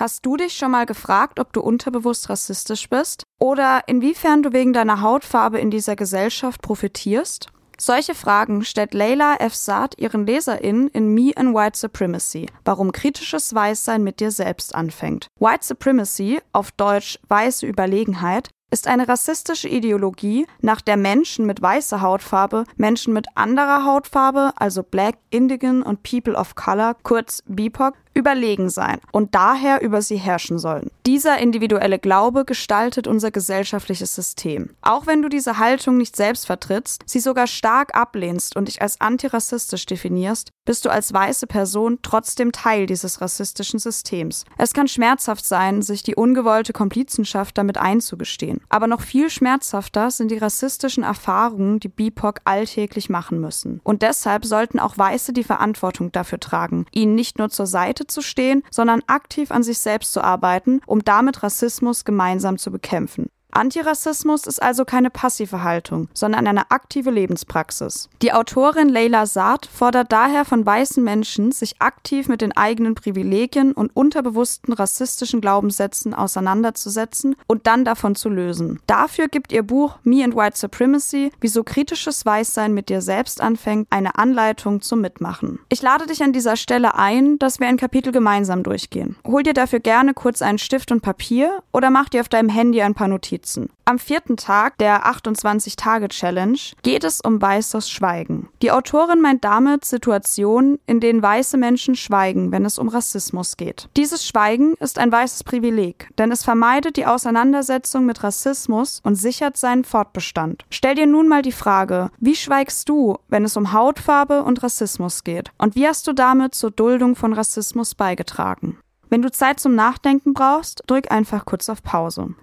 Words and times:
Hast 0.00 0.24
du 0.24 0.38
dich 0.38 0.54
schon 0.54 0.70
mal 0.70 0.86
gefragt, 0.86 1.38
ob 1.38 1.52
du 1.52 1.60
unterbewusst 1.60 2.30
rassistisch 2.30 2.88
bist? 2.88 3.24
Oder 3.38 3.82
inwiefern 3.86 4.42
du 4.42 4.54
wegen 4.54 4.72
deiner 4.72 5.02
Hautfarbe 5.02 5.58
in 5.58 5.70
dieser 5.70 5.94
Gesellschaft 5.94 6.62
profitierst? 6.62 7.48
Solche 7.78 8.14
Fragen 8.14 8.64
stellt 8.64 8.94
Leila 8.94 9.36
F. 9.36 9.54
Saad 9.54 9.98
ihren 9.98 10.26
LeserInnen 10.26 10.88
in 10.88 11.12
Me 11.12 11.32
and 11.36 11.54
White 11.54 11.78
Supremacy, 11.78 12.46
warum 12.64 12.92
kritisches 12.92 13.54
Weißsein 13.54 14.02
mit 14.02 14.20
dir 14.20 14.30
selbst 14.30 14.74
anfängt. 14.74 15.26
White 15.38 15.66
Supremacy, 15.66 16.40
auf 16.54 16.72
Deutsch 16.72 17.18
weiße 17.28 17.66
Überlegenheit, 17.66 18.48
ist 18.70 18.86
eine 18.86 19.08
rassistische 19.08 19.68
Ideologie, 19.68 20.46
nach 20.60 20.80
der 20.80 20.96
Menschen 20.96 21.44
mit 21.44 21.60
weißer 21.60 22.00
Hautfarbe 22.00 22.64
Menschen 22.76 23.12
mit 23.12 23.26
anderer 23.34 23.84
Hautfarbe, 23.84 24.52
also 24.56 24.82
Black, 24.82 25.16
Indigen 25.30 25.82
und 25.82 26.02
People 26.02 26.34
of 26.34 26.54
Color, 26.54 26.96
kurz 27.02 27.42
BIPOC, 27.46 27.94
überlegen 28.14 28.70
sein 28.70 28.98
und 29.12 29.34
daher 29.34 29.82
über 29.82 30.02
sie 30.02 30.16
herrschen 30.16 30.58
sollen. 30.58 30.90
Dieser 31.06 31.38
individuelle 31.38 31.98
Glaube 31.98 32.44
gestaltet 32.44 33.06
unser 33.06 33.30
gesellschaftliches 33.30 34.14
System. 34.14 34.70
Auch 34.82 35.06
wenn 35.06 35.22
du 35.22 35.28
diese 35.28 35.58
Haltung 35.58 35.96
nicht 35.96 36.16
selbst 36.16 36.46
vertrittst, 36.46 37.02
sie 37.06 37.20
sogar 37.20 37.46
stark 37.46 37.94
ablehnst 37.94 38.56
und 38.56 38.68
dich 38.68 38.82
als 38.82 39.00
antirassistisch 39.00 39.86
definierst, 39.86 40.50
bist 40.64 40.84
du 40.84 40.90
als 40.90 41.12
weiße 41.12 41.46
Person 41.46 41.98
trotzdem 42.02 42.52
Teil 42.52 42.86
dieses 42.86 43.20
rassistischen 43.20 43.78
Systems. 43.78 44.44
Es 44.56 44.72
kann 44.72 44.88
schmerzhaft 44.88 45.44
sein, 45.44 45.82
sich 45.82 46.02
die 46.02 46.14
ungewollte 46.14 46.72
Komplizenschaft 46.72 47.58
damit 47.58 47.78
einzugestehen. 47.78 48.60
Aber 48.68 48.86
noch 48.86 49.00
viel 49.00 49.30
schmerzhafter 49.30 50.10
sind 50.10 50.30
die 50.30 50.38
rassistischen 50.38 51.02
Erfahrungen, 51.02 51.80
die 51.80 51.88
BIPOC 51.88 52.42
alltäglich 52.44 53.08
machen 53.08 53.40
müssen. 53.40 53.80
Und 53.82 54.02
deshalb 54.02 54.44
sollten 54.44 54.78
auch 54.78 54.98
Weiße 54.98 55.32
die 55.32 55.44
Verantwortung 55.44 56.12
dafür 56.12 56.38
tragen, 56.38 56.86
ihnen 56.92 57.14
nicht 57.14 57.38
nur 57.38 57.48
zur 57.48 57.66
Seite 57.66 57.99
Seite 58.00 58.06
zu 58.06 58.22
stehen, 58.22 58.62
sondern 58.70 59.02
aktiv 59.06 59.50
an 59.50 59.62
sich 59.62 59.78
selbst 59.78 60.12
zu 60.12 60.22
arbeiten, 60.22 60.80
um 60.86 61.04
damit 61.04 61.42
Rassismus 61.42 62.04
gemeinsam 62.04 62.58
zu 62.58 62.70
bekämpfen. 62.70 63.30
Antirassismus 63.52 64.46
ist 64.46 64.62
also 64.62 64.84
keine 64.84 65.10
passive 65.10 65.62
Haltung, 65.62 66.08
sondern 66.14 66.46
eine 66.46 66.70
aktive 66.70 67.10
Lebenspraxis. 67.10 68.08
Die 68.22 68.32
Autorin 68.32 68.88
Leila 68.88 69.26
Saad 69.26 69.66
fordert 69.66 70.12
daher 70.12 70.44
von 70.44 70.64
weißen 70.64 71.02
Menschen, 71.02 71.52
sich 71.52 71.80
aktiv 71.80 72.28
mit 72.28 72.40
den 72.40 72.56
eigenen 72.56 72.94
Privilegien 72.94 73.72
und 73.72 73.94
unterbewussten 73.94 74.72
rassistischen 74.72 75.40
Glaubenssätzen 75.40 76.14
auseinanderzusetzen 76.14 77.36
und 77.46 77.66
dann 77.66 77.84
davon 77.84 78.14
zu 78.14 78.28
lösen. 78.28 78.80
Dafür 78.86 79.28
gibt 79.28 79.52
ihr 79.52 79.62
Buch 79.62 79.96
Me 80.02 80.24
and 80.24 80.36
White 80.36 80.56
Supremacy, 80.56 81.32
wieso 81.40 81.64
kritisches 81.64 82.24
Weißsein 82.24 82.72
mit 82.72 82.88
dir 82.88 83.02
selbst 83.02 83.40
anfängt, 83.40 83.88
eine 83.90 84.16
Anleitung 84.16 84.80
zum 84.80 85.00
Mitmachen. 85.00 85.58
Ich 85.68 85.82
lade 85.82 86.06
dich 86.06 86.22
an 86.22 86.32
dieser 86.32 86.56
Stelle 86.56 86.94
ein, 86.94 87.38
dass 87.38 87.60
wir 87.60 87.66
ein 87.66 87.76
Kapitel 87.76 88.12
gemeinsam 88.12 88.62
durchgehen. 88.62 89.16
Hol 89.26 89.42
dir 89.42 89.54
dafür 89.54 89.80
gerne 89.80 90.14
kurz 90.14 90.42
einen 90.42 90.58
Stift 90.58 90.92
und 90.92 91.02
Papier 91.02 91.62
oder 91.72 91.90
mach 91.90 92.08
dir 92.08 92.20
auf 92.20 92.28
deinem 92.28 92.48
Handy 92.48 92.82
ein 92.82 92.94
paar 92.94 93.08
Notizen 93.08 93.49
Notizen. 93.50 93.70
Am 93.84 93.98
vierten 93.98 94.36
Tag 94.36 94.78
der 94.78 95.06
28-Tage-Challenge 95.06 96.58
geht 96.82 97.04
es 97.04 97.20
um 97.20 97.42
weißes 97.42 97.90
Schweigen. 97.90 98.48
Die 98.62 98.70
Autorin 98.70 99.20
meint 99.20 99.44
damit 99.44 99.84
Situationen, 99.84 100.78
in 100.86 101.00
denen 101.00 101.22
weiße 101.22 101.56
Menschen 101.56 101.96
schweigen, 101.96 102.52
wenn 102.52 102.64
es 102.64 102.78
um 102.78 102.88
Rassismus 102.88 103.56
geht. 103.56 103.88
Dieses 103.96 104.24
Schweigen 104.24 104.74
ist 104.74 104.98
ein 104.98 105.10
weißes 105.10 105.44
Privileg, 105.44 106.08
denn 106.18 106.30
es 106.30 106.44
vermeidet 106.44 106.96
die 106.96 107.06
Auseinandersetzung 107.06 108.06
mit 108.06 108.22
Rassismus 108.22 109.00
und 109.02 109.16
sichert 109.16 109.56
seinen 109.56 109.84
Fortbestand. 109.84 110.64
Stell 110.70 110.94
dir 110.94 111.06
nun 111.06 111.26
mal 111.26 111.42
die 111.42 111.52
Frage, 111.52 112.10
wie 112.18 112.36
schweigst 112.36 112.88
du, 112.88 113.18
wenn 113.28 113.44
es 113.44 113.56
um 113.56 113.72
Hautfarbe 113.72 114.44
und 114.44 114.62
Rassismus 114.62 115.24
geht? 115.24 115.50
Und 115.58 115.74
wie 115.74 115.88
hast 115.88 116.06
du 116.06 116.12
damit 116.12 116.54
zur 116.54 116.70
Duldung 116.70 117.16
von 117.16 117.32
Rassismus 117.32 117.94
beigetragen? 117.94 118.78
Wenn 119.08 119.22
du 119.22 119.32
Zeit 119.32 119.58
zum 119.58 119.74
Nachdenken 119.74 120.34
brauchst, 120.34 120.84
drück 120.86 121.10
einfach 121.10 121.44
kurz 121.44 121.68
auf 121.68 121.82
Pause. 121.82 122.34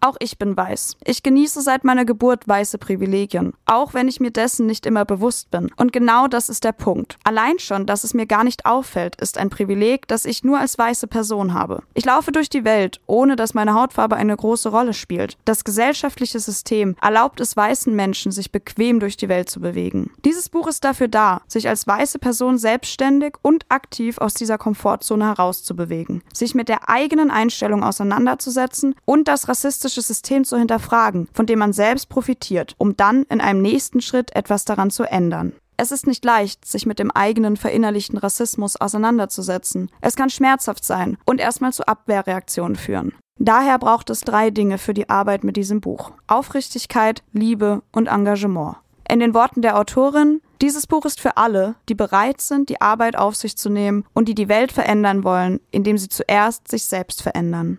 Auch 0.00 0.16
ich 0.20 0.38
bin 0.38 0.56
weiß. 0.56 0.96
Ich 1.04 1.22
genieße 1.22 1.62
seit 1.62 1.82
meiner 1.82 2.04
Geburt 2.04 2.46
weiße 2.46 2.78
Privilegien, 2.78 3.54
auch 3.64 3.94
wenn 3.94 4.08
ich 4.08 4.20
mir 4.20 4.30
dessen 4.30 4.66
nicht 4.66 4.86
immer 4.86 5.04
bewusst 5.04 5.50
bin. 5.50 5.70
Und 5.76 5.92
genau 5.92 6.28
das 6.28 6.48
ist 6.48 6.64
der 6.64 6.72
Punkt. 6.72 7.18
Allein 7.24 7.58
schon, 7.58 7.86
dass 7.86 8.04
es 8.04 8.14
mir 8.14 8.26
gar 8.26 8.44
nicht 8.44 8.66
auffällt, 8.66 9.20
ist 9.20 9.38
ein 9.38 9.50
Privileg, 9.50 10.06
das 10.06 10.24
ich 10.24 10.44
nur 10.44 10.60
als 10.60 10.78
weiße 10.78 11.06
Person 11.06 11.54
habe. 11.54 11.82
Ich 11.94 12.04
laufe 12.04 12.30
durch 12.30 12.48
die 12.48 12.64
Welt, 12.64 13.00
ohne 13.06 13.36
dass 13.36 13.54
meine 13.54 13.74
Hautfarbe 13.74 14.16
eine 14.16 14.36
große 14.36 14.68
Rolle 14.68 14.92
spielt. 14.92 15.38
Das 15.44 15.64
gesellschaftliche 15.64 16.40
System 16.40 16.94
erlaubt 17.00 17.40
es 17.40 17.56
weißen 17.56 17.94
Menschen, 17.94 18.32
sich 18.32 18.52
bequem 18.52 19.00
durch 19.00 19.16
die 19.16 19.28
Welt 19.28 19.48
zu 19.48 19.60
bewegen. 19.60 20.12
Dieses 20.24 20.50
Buch 20.50 20.66
ist 20.68 20.84
dafür 20.84 21.08
da, 21.08 21.40
sich 21.48 21.68
als 21.68 21.86
weiße 21.86 22.18
Person 22.18 22.58
selbstständig 22.58 23.34
und 23.42 23.64
aktiv 23.70 24.18
aus 24.18 24.34
dieser 24.34 24.58
Komfortzone 24.58 25.24
herauszubewegen, 25.24 26.22
sich 26.32 26.54
mit 26.54 26.68
der 26.68 26.88
eigenen 26.88 27.30
Einstellung 27.30 27.82
auseinanderzusetzen 27.82 28.94
und 29.04 29.26
das 29.26 29.48
rassistische 29.48 29.85
rassistische 29.86 30.02
System 30.02 30.44
zu 30.44 30.58
hinterfragen, 30.58 31.28
von 31.32 31.46
dem 31.46 31.60
man 31.60 31.72
selbst 31.72 32.08
profitiert, 32.08 32.74
um 32.78 32.96
dann 32.96 33.22
in 33.24 33.40
einem 33.40 33.62
nächsten 33.62 34.00
Schritt 34.00 34.34
etwas 34.34 34.64
daran 34.64 34.90
zu 34.90 35.04
ändern. 35.04 35.52
Es 35.76 35.92
ist 35.92 36.06
nicht 36.06 36.24
leicht, 36.24 36.64
sich 36.64 36.86
mit 36.86 36.98
dem 36.98 37.10
eigenen 37.10 37.56
verinnerlichten 37.56 38.18
Rassismus 38.18 38.76
auseinanderzusetzen. 38.76 39.90
Es 40.00 40.16
kann 40.16 40.30
schmerzhaft 40.30 40.84
sein 40.84 41.18
und 41.26 41.40
erstmal 41.40 41.72
zu 41.72 41.86
Abwehrreaktionen 41.86 42.76
führen. 42.76 43.12
Daher 43.38 43.78
braucht 43.78 44.08
es 44.10 44.22
drei 44.22 44.50
Dinge 44.50 44.78
für 44.78 44.94
die 44.94 45.10
Arbeit 45.10 45.44
mit 45.44 45.56
diesem 45.56 45.80
Buch. 45.80 46.12
Aufrichtigkeit, 46.26 47.22
Liebe 47.32 47.82
und 47.92 48.06
Engagement. 48.08 48.76
In 49.08 49.20
den 49.20 49.34
Worten 49.34 49.60
der 49.60 49.78
Autorin, 49.78 50.40
dieses 50.62 50.86
Buch 50.86 51.04
ist 51.04 51.20
für 51.20 51.36
alle, 51.36 51.76
die 51.88 51.94
bereit 51.94 52.40
sind, 52.40 52.70
die 52.70 52.80
Arbeit 52.80 53.14
auf 53.14 53.36
sich 53.36 53.56
zu 53.56 53.68
nehmen 53.68 54.04
und 54.14 54.26
die 54.28 54.34
die 54.34 54.48
Welt 54.48 54.72
verändern 54.72 55.22
wollen, 55.22 55.60
indem 55.70 55.98
sie 55.98 56.08
zuerst 56.08 56.68
sich 56.68 56.84
selbst 56.86 57.22
verändern. 57.22 57.78